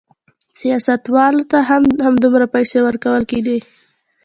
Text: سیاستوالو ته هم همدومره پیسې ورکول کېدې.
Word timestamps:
سیاستوالو 0.59 1.43
ته 1.51 1.57
هم 1.69 1.83
همدومره 2.05 2.45
پیسې 2.55 2.79
ورکول 2.83 3.23
کېدې. 3.31 3.57